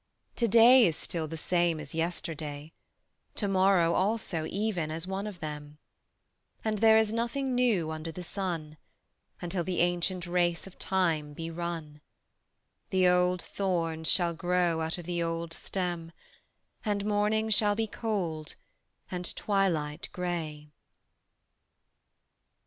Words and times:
To 0.37 0.47
day 0.47 0.87
is 0.87 0.95
still 0.95 1.27
the 1.27 1.37
same 1.37 1.79
as 1.79 1.93
yesterday, 1.93 2.73
To 3.35 3.47
morrow 3.47 3.93
also 3.93 4.47
even 4.49 4.89
as 4.89 5.05
one 5.05 5.27
of 5.27 5.41
them; 5.41 5.77
And 6.65 6.79
there 6.79 6.97
is 6.97 7.13
nothing 7.13 7.53
new 7.53 7.91
under 7.91 8.11
the 8.11 8.23
sun: 8.23 8.77
Until 9.41 9.63
the 9.63 9.79
ancient 9.81 10.25
race 10.25 10.65
of 10.65 10.79
Time 10.79 11.33
be 11.33 11.51
run, 11.51 12.01
The 12.89 13.07
old 13.07 13.43
thorns 13.43 14.09
shall 14.09 14.33
grow 14.33 14.81
out 14.81 14.97
of 14.97 15.05
the 15.05 15.21
old 15.21 15.53
stem, 15.53 16.13
And 16.83 17.05
morning 17.05 17.51
shall 17.51 17.75
be 17.75 17.85
cold, 17.85 18.55
and 19.11 19.35
twilight 19.35 20.09
gray. 20.11 20.71